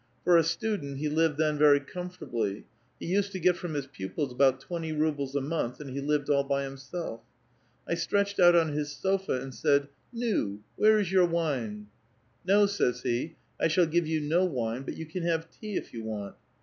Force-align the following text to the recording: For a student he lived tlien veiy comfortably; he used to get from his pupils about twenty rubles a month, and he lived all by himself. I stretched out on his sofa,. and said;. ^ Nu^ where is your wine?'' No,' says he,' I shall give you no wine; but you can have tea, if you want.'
For 0.23 0.35
a 0.35 0.41
student 0.43 0.97
he 0.97 1.09
lived 1.09 1.37
tlien 1.37 1.59
veiy 1.59 1.85
comfortably; 1.85 2.65
he 2.99 3.05
used 3.05 3.31
to 3.33 3.39
get 3.39 3.55
from 3.55 3.75
his 3.75 3.85
pupils 3.85 4.31
about 4.31 4.59
twenty 4.59 4.91
rubles 4.91 5.35
a 5.35 5.41
month, 5.41 5.79
and 5.79 5.91
he 5.91 6.01
lived 6.01 6.27
all 6.27 6.43
by 6.43 6.63
himself. 6.63 7.21
I 7.87 7.93
stretched 7.93 8.39
out 8.39 8.55
on 8.55 8.69
his 8.69 8.91
sofa,. 8.91 9.33
and 9.39 9.53
said;. 9.53 9.89
^ 10.15 10.19
Nu^ 10.19 10.61
where 10.75 10.97
is 10.97 11.11
your 11.11 11.27
wine?'' 11.27 11.85
No,' 12.47 12.65
says 12.65 13.03
he,' 13.03 13.35
I 13.61 13.67
shall 13.67 13.85
give 13.85 14.07
you 14.07 14.21
no 14.21 14.43
wine; 14.43 14.81
but 14.81 14.97
you 14.97 15.05
can 15.05 15.21
have 15.21 15.51
tea, 15.51 15.75
if 15.77 15.93
you 15.93 16.03
want.' 16.03 16.33